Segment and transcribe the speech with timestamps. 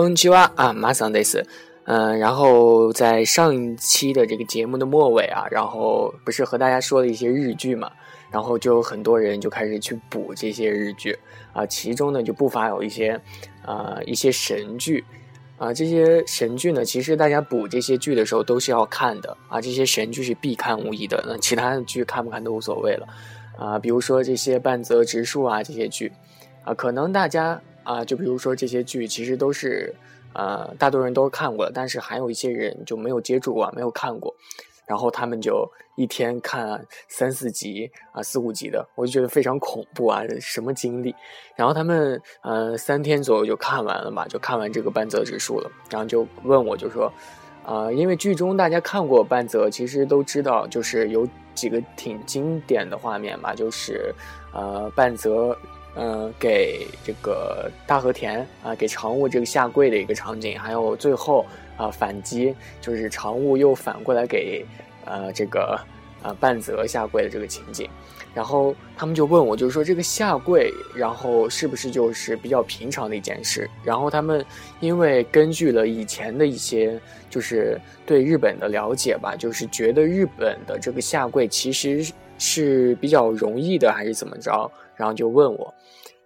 [0.00, 1.46] 空气蛙啊，马桑德斯，
[1.84, 7.90] 嗯，然后在上一期的这个节目的末尾啊，然后不是和大家说了一些日剧嘛，
[8.30, 11.18] 然后就有很多人就开始去补这些日剧
[11.52, 13.20] 啊，其中呢就不乏有一些
[13.64, 15.04] 啊一些神剧
[15.56, 23.08] 啊，这些神剧呢，其实大家补这些剧的时候都是要看的啊，这些神剧是必看无疑的，那其他的剧看不看都无所谓了
[23.58, 26.12] 啊，比如说这些半泽直树啊这些剧
[26.64, 27.60] 啊，可能大家。
[27.86, 29.94] 啊，就比如说这些剧，其实都是，
[30.32, 34.34] 呃，大多人都看过了，但是还有一些人就没有接触过，没有看过，
[34.86, 41.14] 然后他们就一天看三四集啊，四五集的，我就觉得非常恐怖啊，什么经历？
[41.54, 47.12] 然后他们呃三天左右就看完了嘛，就看完这个半泽直树了，然后就问我就说，
[47.64, 54.12] 啊，因为剧中大家看过半泽，其实都知道，就是有几个挺经典的画面吧，就是
[54.52, 55.56] 呃半泽。
[55.98, 61.46] 嗯，给这个大和田啊，给常务这个下跪的一个场景，还有最后
[61.78, 64.62] 啊反击，就是常务又反过来给
[65.06, 65.80] 呃这个
[66.22, 67.88] 啊半泽下跪的这个情景，
[68.34, 73.66] 然后他们就问我，就是说这个下跪，然后是不是就是比较平常的一件事？
[73.82, 74.44] 然后他们
[74.80, 84.70] 因为根据了以前的一些就是对日本的了解吧，就是觉得日本的这个下跪其实是比较容易的，还是怎么着？
[84.96, 85.72] 然后就问我。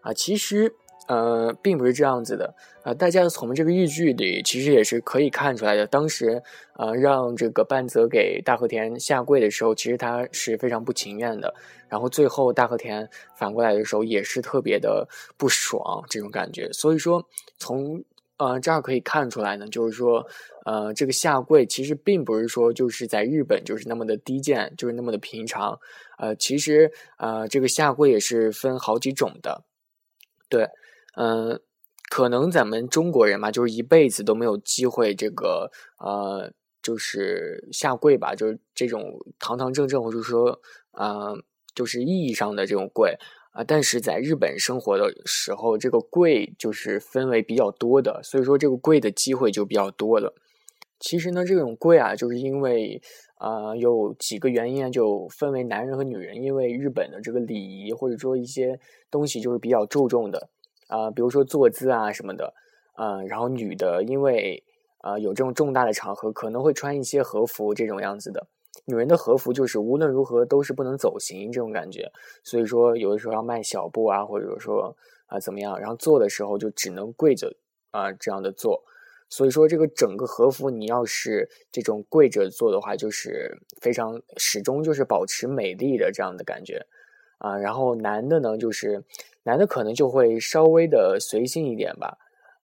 [0.03, 0.73] 啊，其实，
[1.09, 2.95] 呃，并不是这样子的啊。
[2.95, 5.87] 大家从这个日剧里其实也是可以看出来的。
[5.87, 6.43] 当时，
[6.79, 11.53] 呃，让这个半泽给大和田下跪的时候，其实他是非常不情愿的。
[11.87, 13.07] 然后最后大和田
[13.37, 15.07] 反过来的时候，也是特别的
[15.37, 16.73] 不爽这种感觉。
[16.73, 17.23] 所以说，
[17.59, 18.03] 从
[18.39, 20.27] 呃这儿可以看出来呢，就是说，
[20.65, 25.79] 呃，这个下跪其实并不是说就是在日本就是那么的低贱，就是那么的平常。
[26.19, 29.65] 呃，其实，呃，这个下跪也是分好几种的。
[30.51, 30.69] 对，
[31.17, 31.59] 嗯，
[32.11, 40.61] 可能咱们中国人嘛，就是一辈子都没有机会这个，呃，就是下跪吧，就是这种堂堂正正或者说，
[40.93, 41.35] 呃，
[41.75, 43.17] 就是意义上的这种跪
[43.53, 43.65] 啊。
[43.65, 50.35] 但是在日本生活的时候，这个跪就是分为比较多的，所以说这个跪的机会就比较多了。
[51.01, 53.01] 其实呢，这种跪啊，就是因为，
[53.41, 56.43] 呃，有几个原因，就分为男人和女人。
[56.43, 58.79] 因为日本的这个礼仪或者说一些
[59.11, 60.51] 东西就是比较注重的，
[60.89, 62.53] 啊，比如说坐姿啊什么的，
[62.93, 64.63] 啊，然后女的因为，
[64.99, 68.47] 啊，有这种重大的场合可能会穿一些和服这种样子的。
[68.85, 72.13] 女人的和服就是无论如何都是不能走形这种感觉，
[72.45, 74.95] 所以说有的时候要迈小步啊，或者说
[75.27, 77.57] 啊怎么样，然后坐的时候就只能跪着
[77.91, 78.83] 啊这样的坐。
[79.31, 86.85] 所以说，这个整个和服，你要是这种跪着做的话，就是非常始终就是保持美丽的这样的感觉
[87.39, 87.57] 啊。
[87.57, 89.05] 然后男的呢，就是
[89.45, 92.19] 男的可能就会稍微的随性一点吧，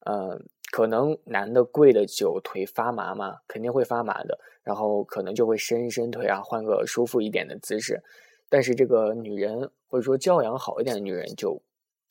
[0.06, 4.38] 嗯，可能男的跪的久腿发麻嘛，肯定会发麻的。
[4.62, 8.04] 然后可能就会伸一伸腿啊，换个舒服一点的姿势。
[8.50, 11.62] 但是这个女人或者说教养好一点的女人就，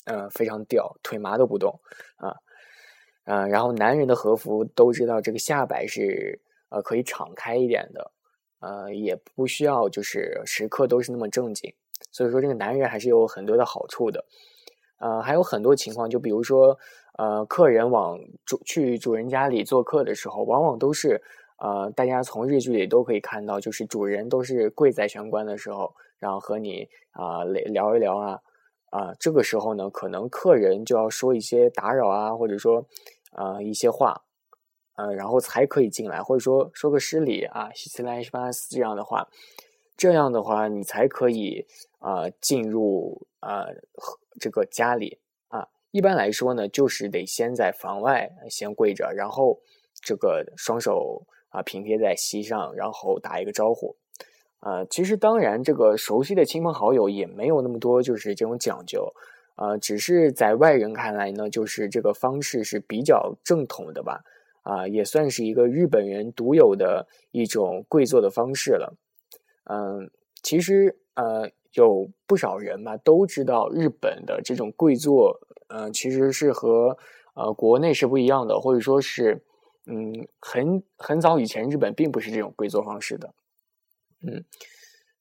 [0.06, 1.78] 呃，非常吊，腿麻都不动
[2.17, 2.34] 啊。
[3.26, 8.12] 嗯，然后男人的和服都知道，这个下摆是呃可以敞开一点的，
[8.60, 11.75] 呃，也不需要就是时刻都是那么正经，
[12.12, 14.25] 所以说这个男人还是有很多的好处的，
[15.00, 16.78] 呃，还有很多情况，就比如说
[17.19, 21.20] 呃，客人往主去主人家里做客的时候，往往都是
[21.58, 28.41] 呃，大家从日剧里都可以看到，就是主人都是跪在玄关的时候，然后和你啊聊一聊啊
[28.91, 32.87] 啊，这个时候呢，可能客人就要说一些打扰啊，或者说。
[33.37, 34.25] 啊，一些话，
[34.97, 39.29] 呃，然后才可以进来，或者说说个失礼啊，西斯莱西巴斯这样的话，
[39.97, 41.67] 这样的话你才可以
[41.99, 43.67] 啊进入啊
[44.41, 45.19] 这个家里
[45.49, 45.69] 啊。
[45.91, 49.61] 一般来说呢，就是得先在房外先跪着，然后
[50.03, 53.97] 这个双手啊平贴在膝上，然后打一个招呼。
[54.61, 59.12] 啊，其实当然，这个熟悉的亲朋好友也没有那么多，就是这种讲究。
[59.56, 64.23] 啊，只是在外人看来呢，就是这个方式是比较正统的吧，
[64.62, 68.94] 啊，也算是一个日本人独有的一种跪坐的方式了。
[69.64, 70.11] 嗯，
[70.43, 76.97] 其实呃，有不少人嘛都知道日本的这种跪坐，呃，其实是和
[77.35, 79.43] 呃国内是不一样的，或者说是
[79.87, 83.35] 嗯很很早以前日本并不是这种跪坐方式的，
[84.20, 84.44] 嗯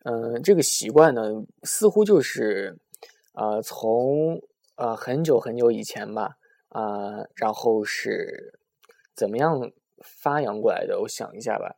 [0.04, 2.78] 嗯这个习惯呢似乎就是
[3.36, 4.42] 呃从
[4.76, 6.38] 呃很久很久以前吧
[6.70, 8.60] 啊然后是
[9.16, 9.72] 怎么样
[10.02, 11.00] 发扬过来的？
[11.02, 11.76] 我想一下吧，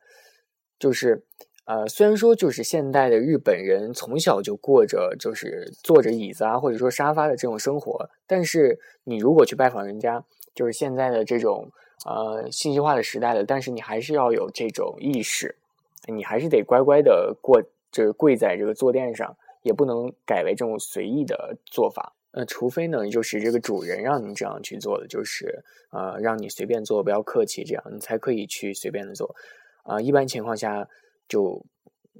[0.80, 1.24] 就是。
[1.70, 10.24] 呃，虽然说就是现代的日本人从小就过着就是坐着椅子啊，或者说沙发的这种生活，但是你如果去拜访人家，
[10.56, 11.70] 就是现在的这种
[12.06, 15.58] 呃信息化的时代了，但是你还是要有这种意识，
[16.06, 17.62] 你还是得乖乖的过，
[17.92, 19.36] 就是跪在这个坐垫上，
[19.68, 22.16] 也不能改为这种随意的做法。
[22.32, 29.36] 呃，除非呢，就是这个主人让你这样去做的，就是呃让你随便做，不要客气，这样你才可以去随便的做。
[29.84, 30.88] 啊，一般情况下。
[31.30, 31.62] 就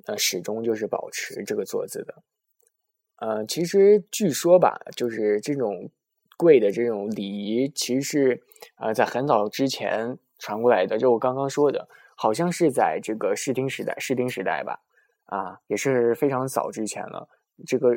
[0.06, 2.14] 呃始终就是保持这个坐姿的，
[3.22, 5.90] 呃，其实据说吧，就是这种
[6.36, 8.44] 跪的这种礼仪，其实是
[8.76, 10.98] 呃在很早之前传过来的。
[10.98, 14.82] 就我刚刚说的，好像是在这个室町时代，室町时代吧，
[15.28, 17.30] 啊，也是非常早之前了。
[17.66, 17.90] 这个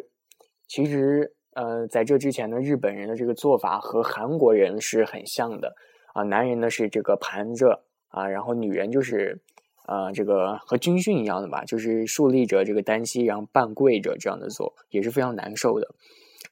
[0.66, 5.74] 其实呃在这之前呢，日本人的这个做法和韩国人是很像的
[6.14, 9.40] 啊，男人呢是这个盘着啊，然后女人就是。
[9.86, 15.88] 呃，这个和军训一样的吧，就是竖立着这个单膝，然后半跪着这样的做，也是非常难受的。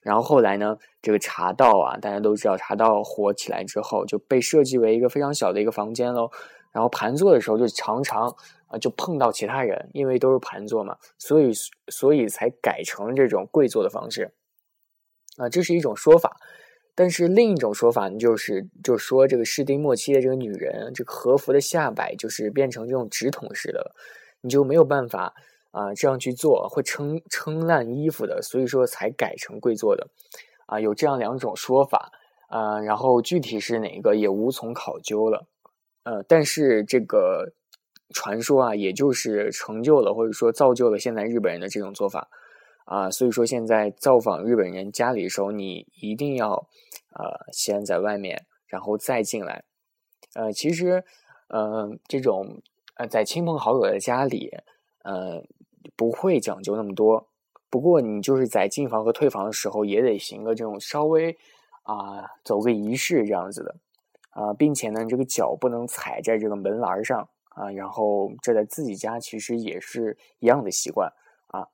[0.03, 6.29] 然后后来呢，这个茶道啊，大家都知道，茶道火起来之后，就被设计为一个非常小的一个房间喽。
[6.73, 8.35] 然后盘坐的时候，就常常
[8.69, 11.53] 啊就碰到其他人，因为都是盘坐嘛，所以
[11.89, 14.33] 所以才改成这种跪坐的方式。
[15.37, 16.37] 啊，这是一种说法。
[16.95, 23.95] 但是另一种说法，就是就说这个室町末期的这个女人，这个和服的下摆就是变成这种直筒式的，
[24.41, 25.33] 你就没有办法
[25.71, 30.09] 啊这样去做，会撑撑烂衣服的，所以说才改成跪坐的，
[30.67, 32.11] 啊有这样两种说法
[32.49, 35.47] 啊，然后具体是哪个也无从考究了，
[36.03, 37.53] 呃，但是这个
[38.15, 42.29] 传说啊，也就是成就了或者说造就了现在日本人的这种做法。
[42.85, 46.53] 啊，所以说现在造访日本人家里的时候，你一定要，
[47.13, 49.63] 呃，先在外面，然后再进来。
[50.35, 51.05] 呃，其实，
[51.49, 52.63] 呃，这种
[52.97, 54.51] 呃，在亲朋好友的家里，
[55.05, 55.43] 呃，
[55.97, 57.29] 不会讲究那么多。
[57.69, 61.37] 不过你就是在进房和退房的时候，也得行个这种稍微
[61.83, 63.77] 啊，走个仪式这样子的
[64.31, 67.29] 啊，并且呢，这个脚不能踩在这个门栏上
[67.59, 67.71] 啊。
[67.73, 71.13] 然后这在自己家其实也是一样的习惯
[71.49, 71.67] 啊。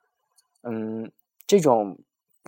[0.63, 1.11] 嗯，
[1.47, 1.99] 这种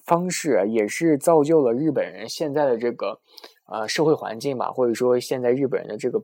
[0.04, 3.20] 方式也是造就了日本人现在的这个
[3.66, 6.22] 呃社会环境吧，或者说现在日本人的这个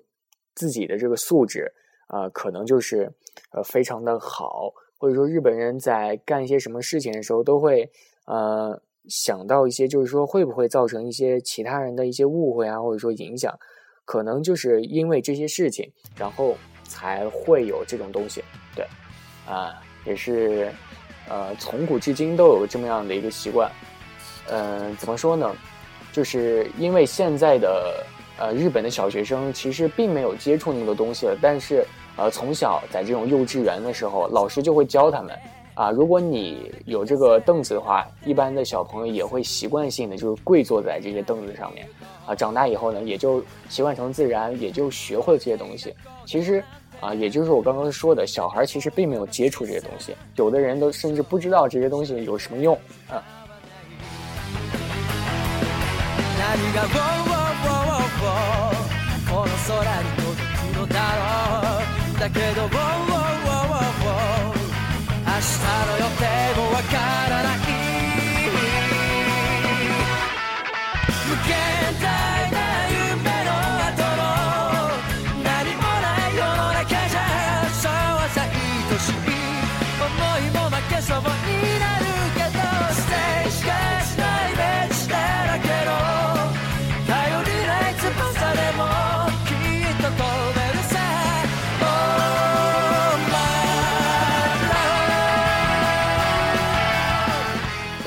[0.54, 1.72] 自己的这个素质
[2.06, 3.12] 啊，可能就是
[3.50, 7.90] 呃非常的好，或者说日本人在干一些什么事情的时候，都会
[8.26, 13.58] 呃想到一些，就是说会不会造成一些其他人的一些误会啊，或者说影响，
[14.04, 16.54] 可能就是因为这些事情，然后
[16.92, 18.44] 才会有这种东西，
[18.76, 18.86] 对，
[19.46, 19.72] 啊，
[20.04, 20.70] 也是。
[21.28, 23.70] 呃，从古至今都有这么样的一个习惯，
[24.50, 25.48] 嗯，怎么说呢？
[26.12, 28.04] 就是因为现在的
[28.38, 31.86] 呃日本的小学生其实并没有接触那么多东西了，但是
[32.16, 35.38] 呃从小在这种幼稚园的时候，老师就会教他们
[35.74, 41.88] 啊，如果你有这个凳子的话，一般的小朋友也会习惯性的就是跪坐在这些凳子上面
[42.26, 45.94] 啊，长大以后呢，也就习惯成自然，也就学会了这些东西。
[46.26, 46.62] 其实。
[47.02, 52.78] 啊，也就是我刚刚说的，小孩其实并没有接触这些东西，有的人都甚至不知道这些东西有什么用
[53.08, 53.20] 啊。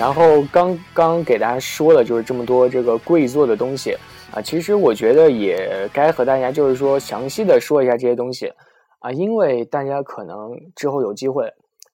[0.06, 3.98] 然后刚刚给大家说了，就是这么多这个跪坐的东西
[4.32, 8.54] 啊，其实我觉得也该和大家就是说详细的说一下这些东西
[9.00, 11.52] 啊，因为大家可能之后有机会，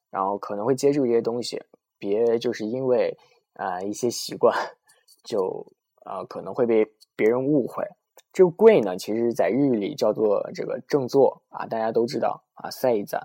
[0.09, 1.61] 然后可能会接触这些东西，
[1.97, 3.17] 别就是因为
[3.53, 4.53] 啊一些习惯，
[5.23, 5.65] 就
[6.03, 7.85] 啊可能会被别人误会。
[8.33, 13.17] 这个跪呢，其实在日语里叫做这个正坐啊，大家都知道啊，塞子。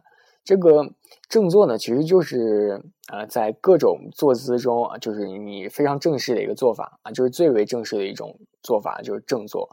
[0.46, 0.88] 这个
[1.28, 2.80] 正坐呢，其实就是
[3.12, 9.68] 呃，在各种坐姿中啊，就是你非常正式的一个做法啊，就是最为正式的一种做法，就是正坐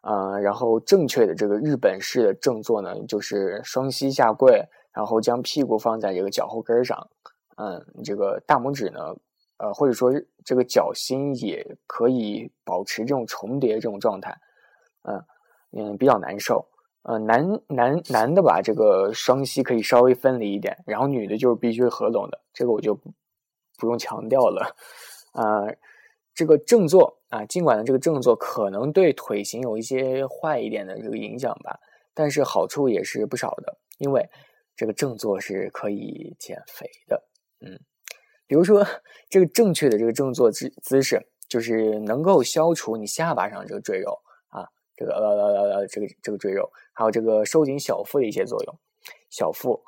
[0.00, 7.06] 啊，然后正确的这个日本式的正坐呢，就是双膝下跪，然后将屁股放在这个脚后跟上，
[7.58, 9.14] 嗯，这个大拇指呢，
[9.58, 10.10] 呃，或者说
[10.42, 14.34] 这个脚心也可以保持这种重叠这种状态，
[15.02, 15.22] 嗯
[15.76, 16.66] 嗯，比较难受。
[17.08, 22.94] 呃，男男男的吧，这个双膝可以稍微分离一点，然后女的就是必须合拢的，这个我就
[23.78, 24.76] 不用强调了。
[25.32, 25.64] 啊，
[26.34, 31.80] 这个正坐啊，尽管呢这个正坐可能对腿型有一些坏一点的这个影响吧，
[32.12, 34.28] 但是好处也是不少的，因为
[34.76, 37.24] 这个正坐是可以减肥的。
[37.60, 37.80] 嗯，
[38.46, 38.86] 比如说
[39.30, 44.20] 这个正确的这个正坐姿姿势，就是能够消除你下巴上这个赘肉。
[44.98, 48.74] 这个呃呃呃这个这个赘肉，还有这个收紧小腹的一些作用。
[49.30, 49.80] 小腹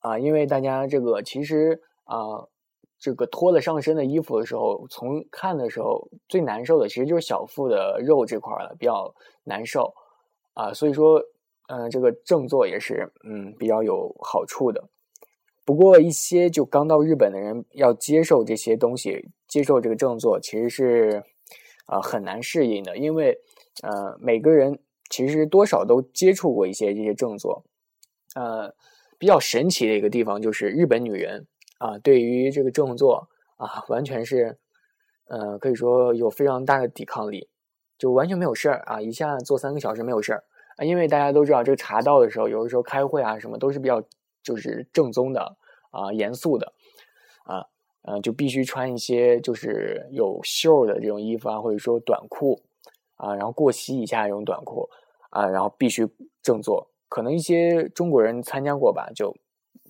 [0.00, 2.44] 啊，因为大家这个其实啊，
[2.98, 9.94] 这个脱了上身的衣服的时候，从看的时候最难受的其实就是小腹的肉这块了，比较难受
[10.52, 10.74] 啊。
[10.74, 11.22] 所以说，
[11.68, 14.84] 嗯，这个正坐也是嗯比较有好处的。
[15.64, 21.22] 不过一些就刚到日本的人要接受这些东西，接受这个正坐其实是
[21.86, 23.40] 啊很难适应的，因为。
[23.82, 27.64] 呃，每个人其实多少都接触过一些这些正坐。
[28.34, 28.74] 呃，
[29.18, 31.46] 比较神奇的一个地方就是日本女人
[31.78, 34.58] 啊，对于这个正坐啊，完全是
[35.28, 37.48] 呃，可以说有非常大的抵抗力，
[37.96, 40.44] 就完全没有事儿啊，一下坐三个小时没有事儿。
[40.84, 44.02] 因为大家都知道，这个茶道的时候，有的时候开会啊什么都是比较
[44.42, 45.56] 就是正宗的
[45.90, 46.72] 啊，严肃的
[47.44, 47.66] 啊，
[48.02, 52.62] 呃，就必须穿一些就是有袖的这种衣服啊，或者说短裤。
[53.18, 54.88] 啊，然后过膝以下这种短裤，
[55.30, 56.08] 啊，然后必须
[56.42, 56.90] 正坐。
[57.10, 59.34] 可能一些中国人参加过吧，就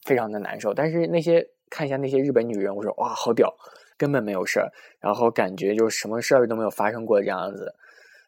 [0.04, 0.72] 非常的难受。
[0.72, 3.52] 但是那些看一下那些日本女人，我说哇，好屌，
[3.96, 4.70] 根本没有事儿，
[5.00, 7.74] 然后感觉就什么事儿都没有发生过这样子。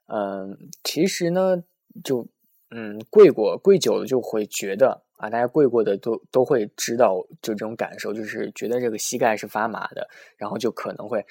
[0.06, 1.62] 嗯，其实呢，
[2.02, 2.26] 就
[2.72, 11.24] 嗯跪过跪久了就会觉得啊，大家跪过的都都会知道，就这种感受，就是觉得这个膝盖是发麻的，然后就可能会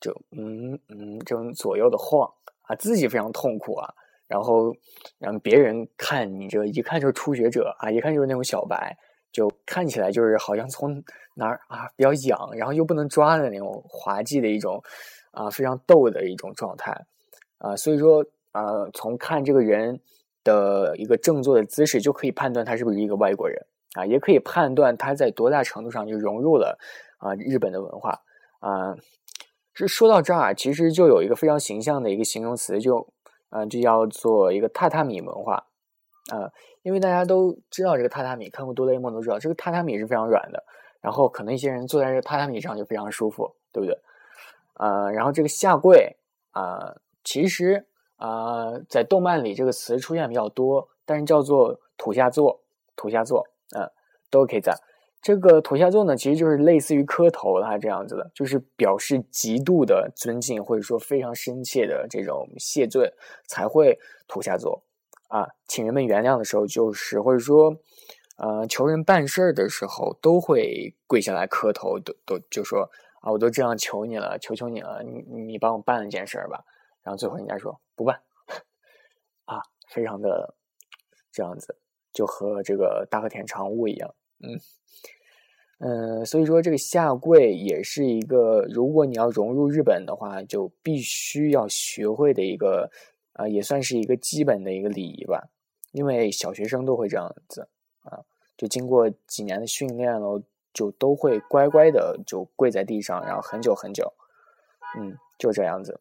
[0.00, 2.32] 就嗯嗯这种左右的晃。
[2.70, 3.92] 啊，自己非常痛苦啊，
[4.28, 4.72] 然后
[5.18, 8.96] 让别人看你这一看就是初学者啊，一看就是那种小白，
[9.32, 11.02] 就看起来就是好像从
[11.34, 14.80] 哪儿啊比较痒，然后又不能抓的那种滑稽的一种
[15.32, 16.96] 啊非常逗的一种状态
[17.58, 18.62] 啊，所以说啊，
[18.94, 20.00] 从看这个人
[20.44, 26.78] 的一个正坐的姿势就可以判断他是不是一个外国人啊，也可以判断他在多大程度上就融入了
[27.18, 28.20] 啊日本的文化
[28.60, 28.94] 啊。
[29.80, 33.08] 这说到这儿啊，其实就有一个非常形象的一个形容词，就，
[33.48, 35.54] 呃，就叫做一个榻榻米文化，
[36.30, 40.62] 啊，因为大家都知道这个榻榻米，看过哆啦 A 梦都知道，这个榻榻米是非常软的，
[41.00, 43.98] 然后可能一些人坐在这个榻榻米上就非常舒服，对不对？
[44.74, 46.14] 呃，然后这个下跪，
[46.50, 46.94] 啊，
[47.24, 52.60] 其实啊，在动漫里这个词出现比较多，但是叫做土下座，
[52.96, 53.90] 土下座，嗯，
[54.30, 54.74] 都可以在。
[55.22, 63.12] 这个土下座呢，其实就是类似于磕头了这样子的，就是表示极度的尊敬，或者说非常深切的这种谢罪，
[63.46, 64.82] 才会土下座
[65.28, 67.76] 啊，请人们原谅的时候，就是或者说，
[68.38, 76.64] 呃，求人办事儿的时候，都会跪下来磕头，都都就说啊，我都这样求你了，求求你了，你你帮我办了件事儿吧。
[77.02, 78.20] 然后最后人家说不办，
[79.44, 80.54] 啊，非常的
[81.30, 81.76] 这样子，
[82.14, 84.14] 就和这个大和田常务一样。
[84.42, 84.60] 嗯，
[85.80, 92.90] 嗯，所以说这个下跪也是一个，如果你要融入日本的话，就必须要学会的一个，
[93.34, 95.48] 啊，也算是一个基本的一个礼仪吧。
[95.92, 97.68] 因为小学生都会这样子，
[98.04, 98.20] 啊，
[98.56, 100.42] 就经过几年的训练了，
[100.72, 104.12] 就都会乖乖的就跪在地上，然后很久很久，
[104.98, 106.00] 嗯，就这样子。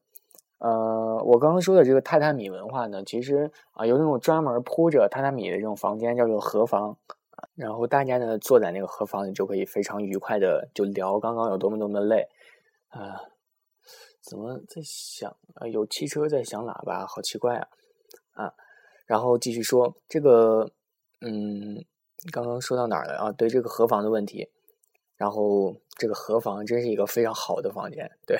[0.60, 6.98] 呃，我刚刚说的这个榻榻米文化呢，其实啊，有那种专门铺着榻榻米的这种房间，叫做和房。
[7.60, 12.30] 然后大家呢坐在那个河房里，就可以非常愉快的就聊刚刚有多么多么累
[12.88, 13.20] 啊！
[14.22, 15.68] 怎么在响啊？
[15.68, 17.68] 有汽车在响喇叭，好奇怪啊！
[18.32, 18.54] 啊，
[19.06, 20.72] 然后继续说这个，
[21.20, 21.84] 嗯，
[22.32, 23.32] 刚刚说到哪儿了啊？
[23.34, 24.48] 对这个河房的问题，
[25.18, 28.40] 然后这个河房真是一个非常好的房间，对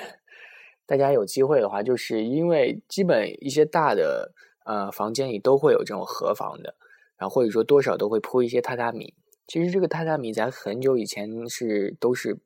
[0.86, 4.32] 大家有机会的话，就是因为基本一些大的
[4.64, 6.74] 呃房间里都会有这种河房的。
[7.20, 9.12] 然后或者说多少都会铺一些榻榻米。
[9.46, 12.40] 其实这个榻榻米在很久以前是都是，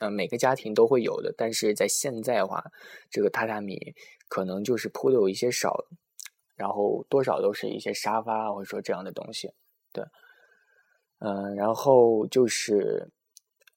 [0.00, 1.34] 呃，每个家庭都会有的。
[1.34, 2.62] 但是在现在的话，
[3.10, 3.94] 这个榻榻米
[4.28, 5.86] 可能就是铺的有一些少，
[6.54, 9.52] 然后多少都是一些沙发或者说这样的东西。
[9.90, 10.04] 对，
[11.20, 13.10] 嗯，然后就是，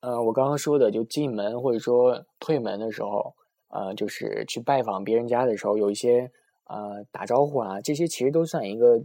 [0.02, 3.34] 呃，我刚刚说的，就进门或者说退门的时候，
[3.70, 6.32] 呃，就是去拜访别人家的时候，有一些。
[6.66, 9.04] 啊打招呼啊，这些其实都算一个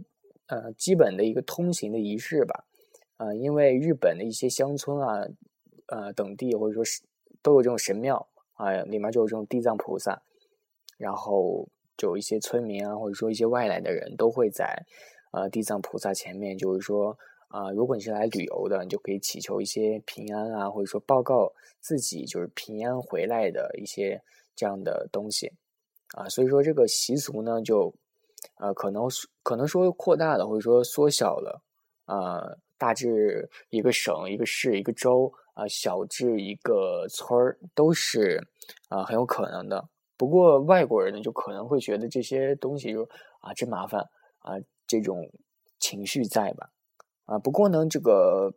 [0.49, 2.65] 呃基本的一个通行的仪式吧。
[3.17, 5.25] 呃，因为日本的一些乡村啊，
[5.87, 7.01] 呃等地或者说是
[7.41, 10.21] 都有这种神庙啊，里面就有这种地藏菩萨，
[10.97, 14.85] 然后就有一些村民啊，或者说一些外来的人都会在
[15.31, 17.17] 呃地藏菩萨前面，就是说。
[17.49, 24.21] 啊，如果你是来旅游的，你就可以祈求一些平安啊，或者说报告自己就是平安回来的一些
[24.55, 25.51] 这样的东西
[26.13, 26.29] 啊。
[26.29, 27.91] 所以说这个习俗呢，就
[28.57, 29.07] 呃可能
[29.43, 31.61] 可能说扩大了，或者说缩小了
[32.05, 32.41] 啊，
[32.77, 38.41] 大至一个省、一个市、一个州啊，小至一个村儿，都是
[38.87, 39.89] 啊很有可能的。
[40.17, 43.03] 不过外国人呢，就可能会觉得这些东西就
[43.39, 44.01] 啊真麻烦
[44.39, 44.53] 啊，
[44.85, 45.29] 这种
[45.79, 46.69] 情绪在吧。
[47.25, 48.53] 啊，不过呢，这个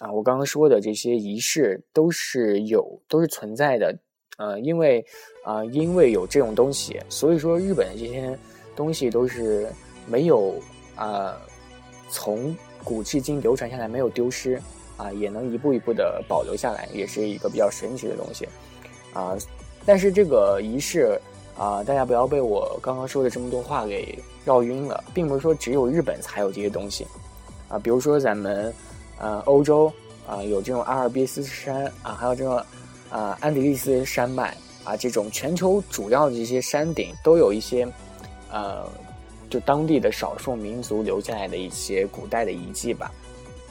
[0.00, 3.98] 啊，我刚刚说的这些仪式都是有，都是存在的。
[4.38, 5.04] 呃，因为
[5.44, 8.38] 啊，因为有这种东西，所以说日本的这些
[8.74, 9.70] 东西都是
[10.06, 10.54] 没有
[10.96, 11.36] 啊，
[12.08, 14.60] 从古至今流传下来，没有丢失
[14.96, 18.48] 啊，也能一步一步的保留下来，也是一个比较神奇的东西
[19.12, 19.36] 啊。
[19.84, 21.20] 但是这个仪式
[21.56, 27.06] 啊，大家不要被我刚刚说的这么多话给绕晕了，并不是说只有日本才有这些东西。
[27.68, 28.72] 啊，比如说咱们，
[29.18, 29.92] 呃，欧洲
[30.26, 32.64] 啊，有这种阿尔卑斯山啊，还有这个
[33.10, 37.86] 啊安第利斯山脉啊，这种全球主要的这些山顶都有一些，
[38.52, 38.86] 呃，
[39.50, 43.10] 就当地的少数民族留下来的一些古代的遗迹吧，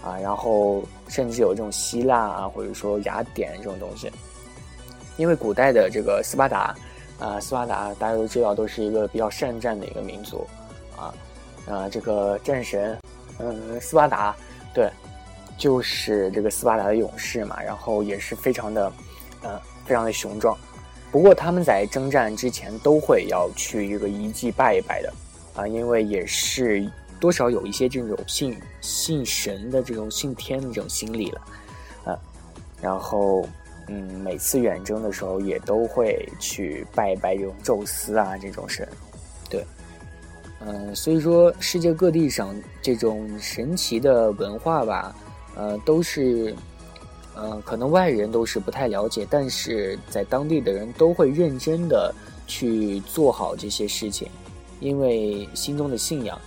[0.04, 4.12] 啊，然后甚至有这种希腊啊，或者说雅典这种东西，
[5.18, 6.76] 因为古代的这个斯巴达
[7.20, 10.46] 啊，斯巴达大家都知道都是一个比较善战的一个民族，
[10.98, 11.14] 啊，
[11.70, 12.98] 啊，这个战神。
[13.44, 14.36] 嗯，斯巴达，
[14.72, 14.88] 对，
[15.58, 18.92] 就是这个斯巴达的勇士嘛，然后也是非常的，
[19.42, 20.56] 呃，非常的雄壮。
[21.12, 25.14] 不过他们在征战之前都会要去一个遗迹拜一拜的，
[25.56, 26.90] 啊，因为也是
[27.20, 31.42] 多少有一些这种信信神的这种信天的这种心理了，
[32.06, 32.20] 啊，
[32.82, 33.46] 然后
[33.88, 38.88] 嗯，每次远征的时候也都会去拜一拜这种宙斯啊这种神，
[39.50, 39.66] 对。
[40.64, 45.16] 嗯，所以说世界各地上这种神奇的文化吧，
[45.56, 46.56] 呃，都是，
[47.36, 52.14] 呃，可能外人都是不太了解，但是在当地的人都会认真的
[52.48, 54.28] 去做好这些事情，
[54.80, 56.38] 因为心中的信仰，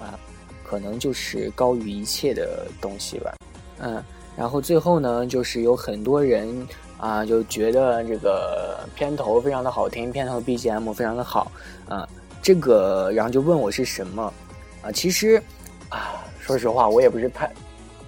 [0.00, 0.18] 啊，
[0.64, 3.34] 可能就是高于一切的东西吧。
[3.80, 4.02] 嗯，
[4.36, 6.66] 然后最后呢，就是有很多人
[6.98, 11.50] 啊，就觉得这个片头非常的好听，片头 BGM 非常的好，
[11.88, 12.08] 啊。
[12.40, 14.32] 这个，然后就问我是什么，
[14.80, 15.42] 啊，其实，
[15.90, 17.52] 啊，说实话，我也不是太，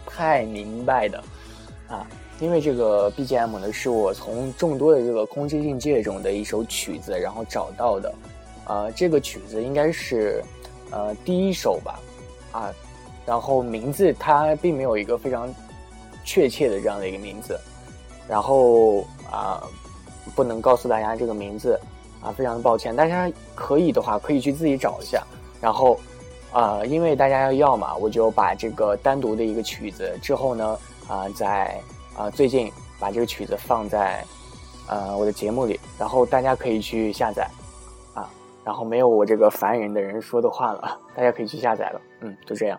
[0.07, 1.23] 太明白的，
[1.91, 2.07] 啊，
[2.39, 8.15] 因为这个 BGM 呢，是我从众多的这个空之境界中的一首曲子，然后找到的，
[8.67, 10.43] 呃，这个曲子应该是，
[10.91, 12.01] 呃，第一首吧，
[12.53, 12.73] 啊，
[13.27, 15.53] 然后名字它并没有一个非常
[16.25, 17.59] 确切的这样的一个名字，
[18.29, 19.01] 然后
[19.31, 19.63] 啊，
[20.35, 21.79] 不能告诉大家这个名字。
[22.23, 25.27] 啊，非常的抱歉，大家可以的话可以去自己找一下，
[25.59, 25.99] 然后，
[26.53, 30.79] 啊，因为大家要要嘛，我就把这个单独的一个曲子之后呢，
[31.11, 31.83] 啊，在
[32.17, 34.25] 啊最近把这个曲子放在，
[34.89, 37.51] 呃我的节目里，然后大家可以去下载，
[38.15, 38.31] 啊，
[38.65, 42.79] 然后没有我这个烦人的人说的话了，大家可以去下载了，嗯，就这样。